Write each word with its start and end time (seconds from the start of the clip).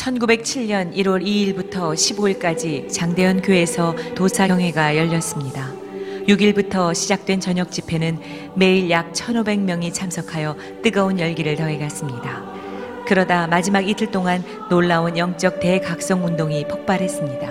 1907년 0.00 0.94
1월 0.94 1.22
2일부터 1.22 1.92
15일까지 1.92 2.90
장대현 2.90 3.42
교회에서 3.42 3.94
도사 4.14 4.46
경회가 4.46 4.96
열렸습니다. 4.96 5.70
6일부터 6.26 6.94
시작된 6.94 7.40
저녁 7.40 7.70
집회는 7.70 8.18
매일 8.54 8.88
약 8.88 9.12
1,500명이 9.12 9.92
참석하여 9.92 10.56
뜨거운 10.82 11.18
열기를 11.18 11.56
더해갔습니다. 11.56 12.44
그러다 13.06 13.46
마지막 13.48 13.86
이틀 13.86 14.10
동안 14.10 14.42
놀라운 14.70 15.18
영적 15.18 15.60
대각성 15.60 16.24
운동이 16.24 16.66
폭발했습니다. 16.66 17.50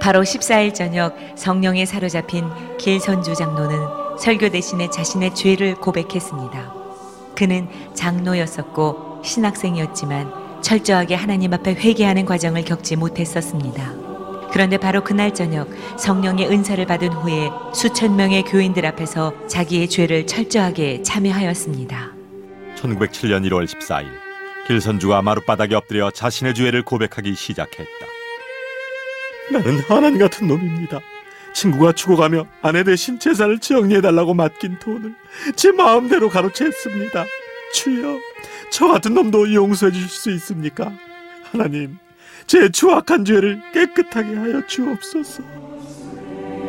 바로 0.00 0.22
14일 0.22 0.74
저녁 0.74 1.14
성령에 1.36 1.84
사로잡힌 1.84 2.46
길선주 2.78 3.34
장로는 3.34 4.18
설교 4.18 4.50
대신에 4.50 4.88
자신의 4.88 5.34
죄를 5.34 5.74
고백했습니다. 5.74 6.74
그는 7.34 7.68
장로였었고 7.94 9.22
신학생이었지만 9.24 10.43
철저하게 10.64 11.14
하나님 11.14 11.52
앞에 11.52 11.74
회개하는 11.74 12.24
과정을 12.24 12.64
겪지 12.64 12.96
못했었습니다. 12.96 13.92
그런데 14.50 14.78
바로 14.78 15.04
그날 15.04 15.34
저녁 15.34 15.68
성령의 15.98 16.48
은사를 16.50 16.84
받은 16.86 17.08
후에 17.08 17.50
수천 17.74 18.16
명의 18.16 18.42
교인들 18.44 18.86
앞에서 18.86 19.34
자기의 19.46 19.88
죄를 19.90 20.26
철저하게 20.26 21.02
참여하였습니다. 21.02 22.12
1907년 22.76 23.46
1월 23.48 23.66
14일 23.66 24.06
길선주가 24.66 25.20
마룻바닥에 25.20 25.74
엎드려 25.74 26.10
자신의 26.10 26.54
죄를 26.54 26.82
고백하기 26.82 27.34
시작했다. 27.34 28.06
나는 29.52 29.80
하나님 29.80 30.18
같은 30.18 30.46
놈입니다. 30.48 31.00
친구가 31.52 31.92
죽어가며 31.92 32.46
아내 32.62 32.84
대신 32.84 33.18
재산을 33.18 33.58
정리해달라고 33.58 34.32
맡긴 34.32 34.78
돈을 34.78 35.14
제 35.56 35.72
마음대로 35.72 36.30
가로챘습니다. 36.30 37.26
주여, 37.74 38.18
저 38.70 38.88
같은 38.88 39.14
놈도 39.14 39.52
용서해 39.54 39.92
주실 39.92 40.08
수 40.08 40.30
있습니까? 40.32 40.92
하나님, 41.50 41.98
제 42.46 42.68
추악한 42.68 43.24
죄를 43.24 43.60
깨끗하게 43.72 44.34
하여 44.34 44.66
주옵소서. 44.66 45.42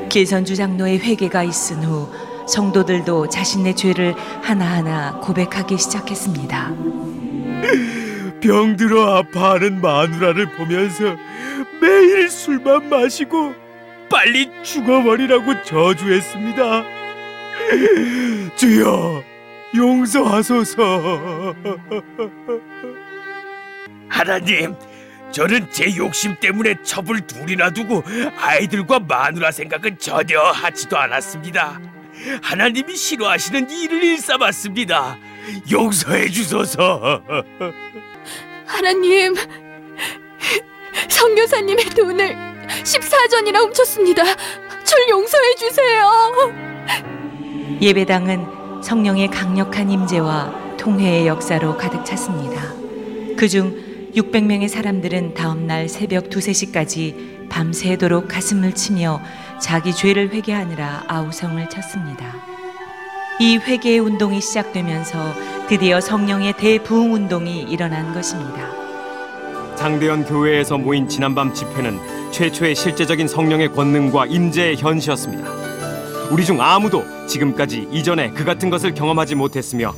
길선주 0.09 0.55
장로의 0.55 0.99
회개가 0.99 1.43
있은 1.43 1.83
후 1.83 2.09
성도들도 2.47 3.29
자신의 3.29 3.75
죄를 3.75 4.15
하나하나 4.41 5.19
고백하기 5.19 5.77
시작했습니다. 5.77 6.73
병들어 8.41 9.17
아파하는 9.17 9.81
마누라를 9.81 10.51
보면서 10.51 11.15
매일 11.81 12.29
술만 12.29 12.89
마시고 12.89 13.53
빨리 14.09 14.49
죽어버리라고 14.63 15.63
저주했습니다. 15.63 16.83
주여, 18.55 19.23
용서하소서. 19.73 21.55
하나님, 24.07 24.75
저는 25.31 25.69
제 25.71 25.95
욕심 25.97 26.35
때문에 26.39 26.75
첩을 26.83 27.21
둘이나 27.27 27.69
두고 27.69 28.03
아이들과 28.37 28.99
마누라 28.99 29.51
생각은 29.51 29.97
전혀 29.99 30.41
하지도 30.41 30.97
않았습니다. 30.97 31.81
하나님이 32.41 32.95
싫어하시는 32.95 33.69
일을 33.69 34.03
일삼았습니다. 34.03 35.17
용서해 35.71 36.29
주소서. 36.29 37.21
하나님, 38.65 39.35
성교사님의 41.09 41.85
돈을 41.85 42.35
14전이나 42.83 43.57
훔쳤습니다. 43.57 44.23
절 44.83 45.09
용서해 45.09 45.55
주세요. 45.55 46.53
예배당은 47.81 48.54
성령의 48.85 49.29
강력한 49.29 49.89
임재와 49.89 50.77
통회의 50.77 51.25
역사로 51.25 51.75
가득 51.75 52.05
찼습니다. 52.05 52.61
그중 53.35 54.11
600명의 54.15 54.67
사람들은 54.67 55.33
다음 55.33 55.65
날 55.65 55.89
새벽 55.89 56.25
2, 56.25 56.29
3시까지 56.29 57.49
밤새도록 57.49 58.27
가슴을 58.27 58.73
치며 58.75 59.21
자기 59.59 59.91
죄를 59.91 60.29
회개하느라 60.31 61.05
아우성을 61.07 61.67
쳤습니다. 61.67 62.35
이 63.39 63.57
회개의 63.57 63.97
운동이 63.97 64.39
시작되면서 64.39 65.33
드디어 65.67 65.99
성령의 65.99 66.53
대부흥 66.53 67.11
운동이 67.11 67.63
일어난 67.63 68.13
것입니다. 68.13 68.69
장대현 69.77 70.25
교회에서 70.25 70.77
모인 70.77 71.09
지난밤 71.09 71.55
집회는 71.55 71.97
최초의 72.31 72.75
실제적인 72.75 73.27
성령의 73.27 73.73
권능과 73.73 74.27
임재의 74.27 74.75
현시였습니다. 74.77 75.74
우리 76.31 76.43
중 76.43 76.59
아무도 76.59 77.05
지금까지 77.27 77.87
이전에 77.91 78.31
그 78.31 78.43
같은 78.43 78.69
것을 78.69 78.93
경험하지 78.93 79.35
못했으며 79.35 79.93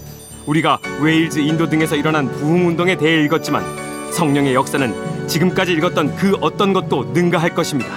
우리가 0.46 0.80
웨일즈, 1.02 1.40
인도 1.40 1.70
등에서 1.70 1.96
일어난 1.96 2.30
부흥 2.30 2.68
운동에 2.68 2.98
대해 2.98 3.24
읽었지만 3.24 3.64
성령의 4.12 4.54
역사는 4.54 5.28
지금까지 5.28 5.74
읽었던 5.74 6.16
그 6.16 6.36
어떤 6.42 6.74
것도 6.74 7.12
능가할 7.14 7.54
것입니다. 7.54 7.90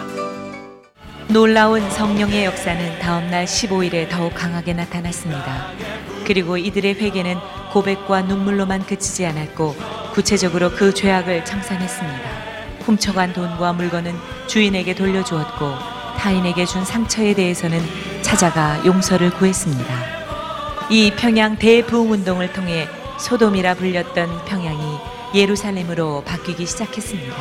놀라운 1.29 1.89
성령의 1.91 2.45
역사는 2.45 2.99
다음 2.99 3.31
날 3.31 3.45
15일에 3.45 4.09
더욱 4.09 4.35
강하게 4.35 4.75
나타났습니다. 4.75 5.69
그리고 6.27 6.57
이들의 6.57 6.95
회개는 6.95 7.37
고백과 7.73 8.23
눈물로만 8.23 8.85
그치지 8.87 9.27
않았고 9.27 9.77
구체적으로 10.13 10.71
그 10.71 10.93
죄악을 10.93 11.45
청산했습니다. 11.45 12.31
훔쳐간 12.81 13.33
돈과 13.33 13.73
물건은 13.75 14.15
주인에게 14.49 14.95
돌려주었고 14.95 16.01
타인에게 16.19 16.67
준 16.67 16.85
상처에 16.85 17.35
대해서는 17.35 17.81
찾아가 18.31 18.81
용서를 18.87 19.31
구했습니다. 19.31 19.93
이 20.89 21.13
평양 21.17 21.57
대부흥 21.57 22.13
운동을 22.13 22.53
통해 22.53 22.89
소돔이라 23.19 23.75
불렸던 23.75 24.45
평양이 24.45 24.99
예루살렘으로 25.35 26.23
바뀌기 26.25 26.65
시작했습니다. 26.65 27.35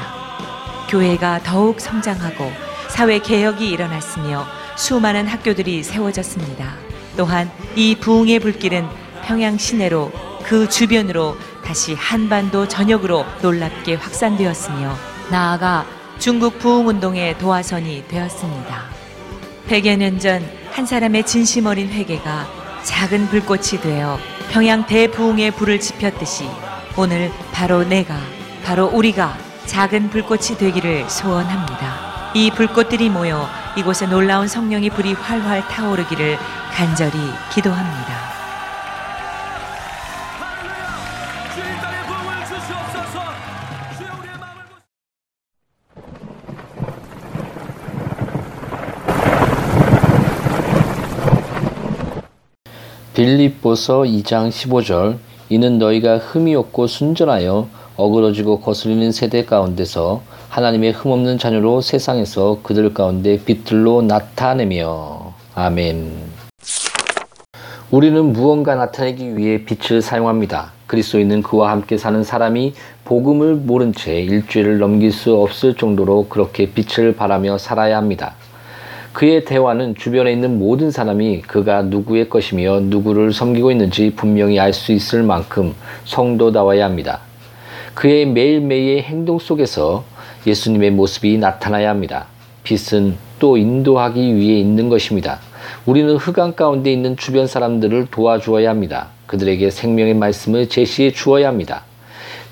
교회가 0.90 1.42
더욱 1.44 1.80
성장하고 1.80 2.52
사회 2.88 3.20
개혁이 3.20 3.70
일어났으며 3.70 4.48
수많은 4.78 5.28
학교들이 5.28 5.84
세워졌습니다. 5.84 6.74
또한 7.16 7.52
이 7.76 7.96
부흥의 7.96 8.40
불길은 8.40 8.88
평양 9.24 9.60
시내로 9.60 10.12
그 10.44 10.68
주변으로 10.68 11.38
다시 11.64 11.94
한반도 11.94 12.68
전역으로 12.68 13.26
놀랍게 13.44 13.94
확산되었으며 13.94 14.96
나아가 15.30 15.86
중국 16.18 16.58
부흥 16.58 16.88
운동의 16.88 17.38
도화선이 17.38 18.06
되었습니다. 18.08 18.86
100여 19.68 19.96
년 19.96 20.18
전 20.18 20.59
한 20.80 20.86
사람의 20.86 21.26
진심 21.26 21.66
어린 21.66 21.90
회개가 21.90 22.48
작은 22.84 23.28
불꽃이 23.28 23.82
되어 23.84 24.18
평양 24.50 24.86
대부흥의 24.86 25.52
불을 25.52 25.82
지폈듯이 25.82 26.50
오늘 26.96 27.34
바로 27.52 27.84
내가 27.84 28.18
바로 28.64 28.86
우리가 28.86 29.38
작은 29.66 30.10
불꽃이 30.10 30.58
되기를 30.58 31.10
소원합니다. 31.10 32.32
이 32.34 32.50
불꽃들이 32.52 33.10
모여 33.10 33.46
이곳에 33.76 34.06
놀라운 34.06 34.48
성령의 34.48 34.92
불이 34.92 35.16
활활 35.16 35.68
타오르기를 35.68 36.38
간절히 36.72 37.12
기도합니다. 37.54 38.39
빌립보서 53.20 54.04
2장 54.04 54.48
15절 54.48 55.18
이는 55.50 55.78
너희가 55.78 56.20
흠이 56.20 56.56
없고 56.56 56.88
순전하여 56.88 57.68
어그러지고 57.98 58.62
거스리는 58.62 59.12
세대 59.12 59.44
가운데서 59.44 60.22
하나님의 60.48 60.94
흠없는 60.94 61.38
자녀로 61.38 61.82
세상에서 61.82 62.60
그들 62.64 62.94
가운데 62.94 63.38
빛들로 63.44 64.04
나타내며 64.04 65.34
아멘. 65.54 66.14
우리는 67.92 68.32
무언가 68.32 68.76
나타내기 68.76 69.36
위해 69.36 69.66
빛을 69.66 70.02
사용합니다. 70.02 70.72
그리스도인은 70.88 71.44
그와 71.44 71.72
함께 71.72 71.98
사는 71.98 72.24
사람이 72.24 72.74
복음을 73.04 73.56
모른 73.56 73.92
채 73.92 74.22
일주일을 74.22 74.78
넘길 74.78 75.12
수 75.12 75.36
없을 75.36 75.76
정도로 75.76 76.28
그렇게 76.30 76.72
빛을 76.72 77.18
발하며 77.18 77.58
살아야 77.58 77.98
합니다. 77.98 78.36
그의 79.14 79.44
대화는 79.44 79.96
주변에 79.96 80.32
있는 80.32 80.60
모든 80.60 80.92
사람이 80.92 81.42
그가 81.42 81.82
누구의 81.82 82.30
것이며 82.30 82.82
누구를 82.82 83.34
섬기고 83.34 83.72
있는지 83.72 84.14
분명히 84.16 84.60
알 84.60 84.72
수 84.72 84.92
있을 84.92 85.24
만큼 85.24 85.74
성도다워야 86.06 86.86
합니다. 86.86 87.22
그의 87.96 88.28
매일매일의 88.28 89.02
행동 89.02 89.40
속에서 89.40 90.06
예수님의 90.46 90.92
모습이 90.92 91.38
나타나야 91.38 91.90
합니다. 91.90 92.28
빛은 92.64 93.18
또 93.40 93.58
인도하기 93.58 94.36
위해 94.36 94.60
있는 94.60 94.90
것입니다. 94.90 95.40
우리는 95.86 96.16
흑암 96.16 96.54
가운데 96.56 96.92
있는 96.92 97.18
주변 97.18 97.48
사람들을 97.48 98.08
도와주어야 98.12 98.70
합니다. 98.70 99.08
그들에게 99.26 99.70
생명의 99.70 100.14
말씀을 100.14 100.70
제시해 100.70 101.12
주어야 101.12 101.48
합니다. 101.48 101.84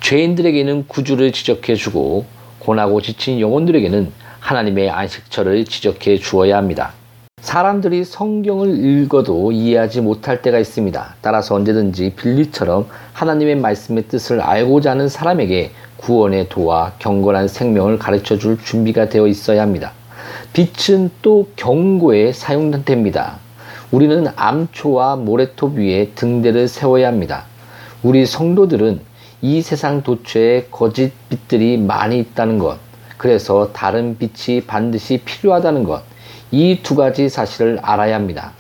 죄인들에게는 0.02 0.88
구주를 0.88 1.32
지적해 1.32 1.76
주고 1.76 2.26
고나고 2.60 3.02
지친 3.02 3.40
영혼들에게는 3.40 4.12
하나님의 4.40 4.90
안식처를 4.90 5.66
지적해 5.66 6.18
주어야 6.18 6.58
합니다. 6.58 6.94
사람들이 7.42 8.04
성경을 8.04 8.84
읽어도 8.84 9.52
이해하지 9.52 10.02
못할 10.02 10.42
때가 10.42 10.60
있습니다. 10.60 11.16
따라서 11.22 11.56
언제든지 11.56 12.14
빌리처럼 12.16 12.88
하나님의 13.14 13.56
말씀의 13.58 14.08
뜻을 14.08 14.42
알고자 14.42 14.92
하는 14.92 15.08
사람에게 15.08 15.72
구원의 15.98 16.50
도와 16.50 16.94
경건한 17.00 17.48
생명을 17.48 18.00
가르쳐 18.00 18.38
줄 18.38 18.58
준비가 18.62 19.10
되어 19.10 19.28
있어야 19.28 19.62
합니다. 19.62 19.94
빛은 20.54 21.12
또 21.22 21.48
경고에 21.56 22.34
사용됩니다. 22.34 23.38
우리는 23.92 24.28
암초와 24.36 25.18
모래톱 25.18 25.78
위에 25.78 26.12
등대를 26.16 26.68
세워야 26.68 27.08
합니다. 27.08 27.46
우리 28.04 28.26
성도들은 28.26 29.00
이 29.42 29.62
세상 29.62 30.04
도처에 30.04 30.68
거짓 30.72 31.14
빛들이 31.30 31.78
많이 31.78 32.20
있다는 32.20 32.58
것, 32.58 32.80
그래서 33.18 33.72
다른 33.74 34.18
빛이 34.18 34.62
반드시 34.62 35.22
필요하다는 35.26 35.84
것, 35.84 36.04
이 36.52 36.80
두 36.84 36.96
가지 36.96 37.30
사실을 37.30 37.80
알아야 37.82 38.16
합니다. 38.16 38.54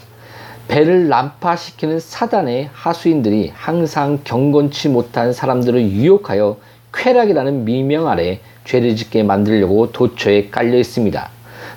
배를 0.68 1.07
난파시키는 1.07 2.00
사단의 2.00 2.69
하수인들이 2.74 3.51
항상 3.56 4.19
경건치 4.24 4.89
못한 4.89 5.31
사람들을 5.31 5.92
유혹하여 5.92 6.57
쾌락이라는 6.94 7.63
미명 7.63 8.09
아래 8.09 8.39
죄를 8.65 8.95
짓게 8.95 9.24
만들려고 9.24 9.92
도처에 9.92 10.50
깔려 10.50 10.77
있습니다. 10.77 11.30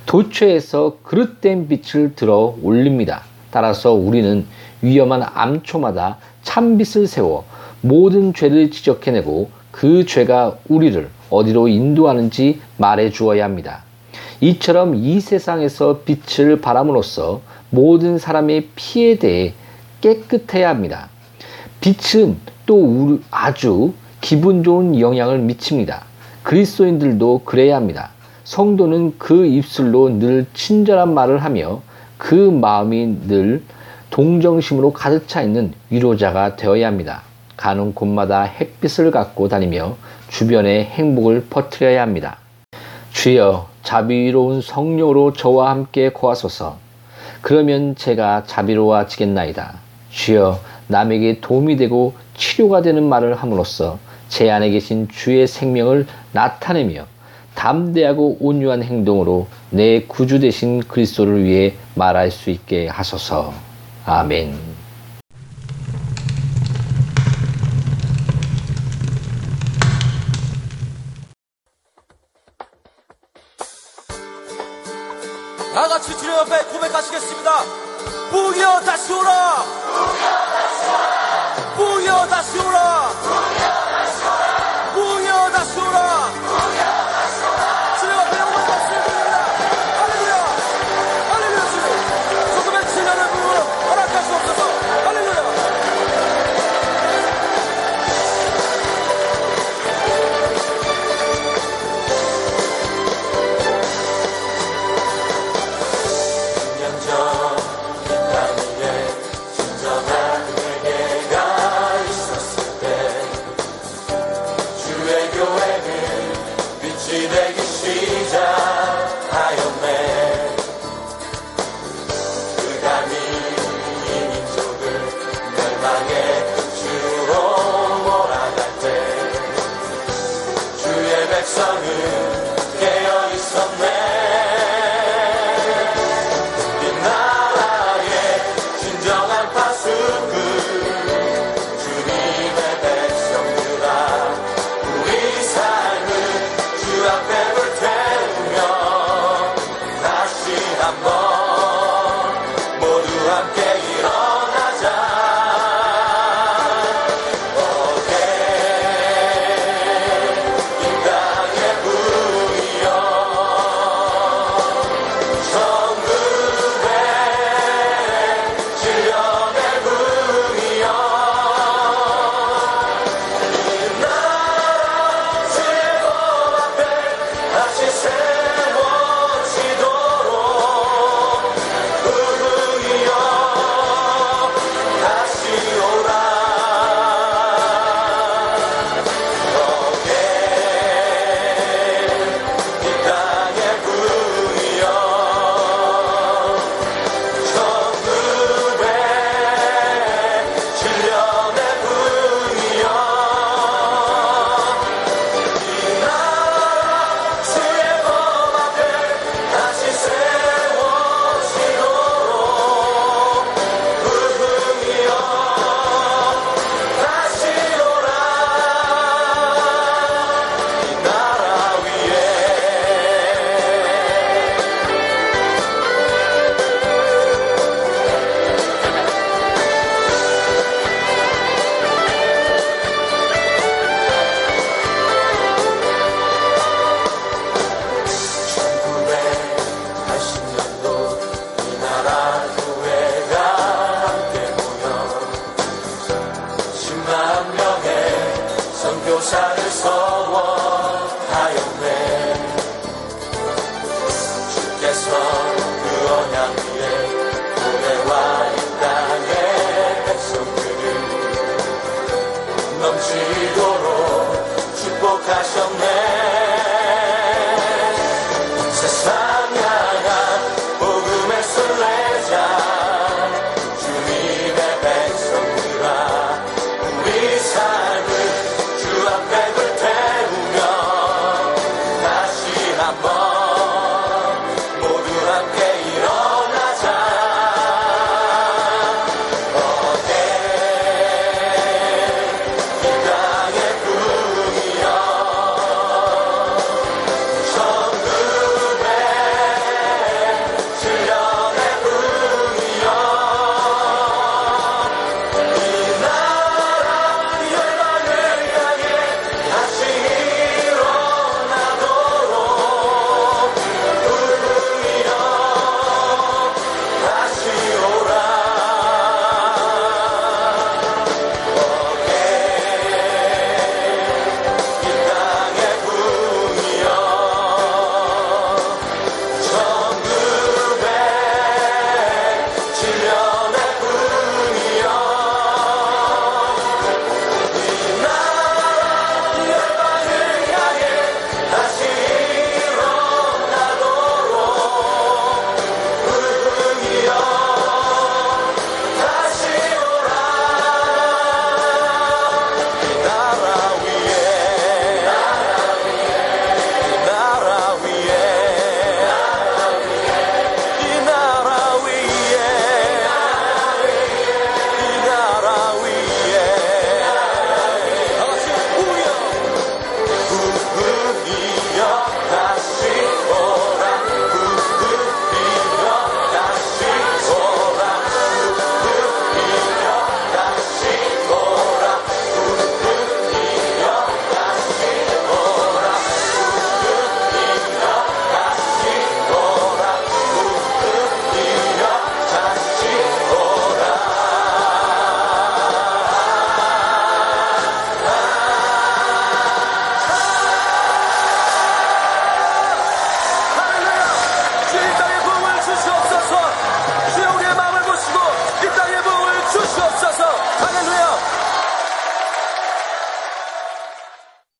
도처에서 0.07 0.97
그릇된 1.05 1.69
빛을 1.69 2.15
들어 2.17 2.57
올립니다. 2.63 3.23
따라서 3.53 3.93
우리는 3.93 4.45
위험한 4.83 5.23
암초마다 5.35 6.19
참빛을 6.43 7.07
세워 7.07 7.45
모든 7.83 8.35
죄를 8.35 8.71
지적해내고 8.71 9.51
그 9.71 10.05
죄가 10.07 10.57
우리를 10.69 11.09
어디로 11.31 11.69
인도하는지 11.69 12.61
말해 12.77 13.11
주어야 13.11 13.45
합니다. 13.45 13.85
이처럼 14.41 14.95
이 14.95 15.21
세상에서 15.21 16.01
빛을 16.05 16.61
바람으로써 16.61 17.41
모든 17.71 18.19
사람의 18.19 18.69
피에 18.75 19.17
대해 19.17 19.55
깨끗해야 20.01 20.69
합니다. 20.69 21.09
빛은 21.81 22.37
또 22.67 23.21
아주 23.31 23.93
기분 24.21 24.63
좋은 24.63 24.99
영향을 24.99 25.39
미칩니다. 25.39 26.05
그리스도인들도 26.43 27.43
그래야 27.45 27.77
합니다. 27.77 28.11
성도는 28.45 29.15
그 29.19 29.47
입술로 29.47 30.19
늘 30.19 30.47
친절한 30.55 31.15
말을 31.15 31.39
하며 31.39 31.83
그 32.19 32.35
마음이 32.35 33.29
늘 33.29 33.63
동정심으로 34.11 34.93
가득 34.93 35.29
차 35.29 35.43
있는 35.43 35.73
위로자가 35.91 36.57
되어야 36.57 36.87
합니다. 36.87 37.23
가는 37.61 37.95
곳마다 37.95 38.43
햇빛을 38.43 39.11
갖고 39.11 39.49
다니며 39.49 39.97
주변에 40.29 40.85
행복을 40.85 41.49
퍼뜨려야 41.51 42.01
합니다. 42.01 42.39
주여 43.13 43.69
자비로운 43.83 44.63
성령으로 44.63 45.35
저와 45.35 45.69
함께 45.69 46.11
거하소서. 46.11 46.79
그러면 47.43 47.97
제가 47.97 48.45
자비로워지겠나이다. 48.47 49.75
주여 50.09 50.59
남에게 50.87 51.41
도움이 51.41 51.77
되고 51.77 52.15
치료가 52.35 52.81
되는 52.81 53.05
말을 53.05 53.35
함으로써 53.35 53.99
제 54.31 54.51
안에 54.51 54.71
계신 54.71 55.07
주의 55.09 55.47
생명을 55.47 56.07
나타내며 56.33 57.05
담대하고 57.55 58.39
온유한 58.41 58.83
행동으로 58.83 59.49
내 59.69 60.05
구주 60.05 60.41
되신 60.41 60.81
그리스도를 60.81 61.45
위해 61.45 61.75
말할 61.95 62.31
수 62.31 62.49
있게 62.49 62.89
하소서. 62.89 63.53
아멘. 64.07 64.70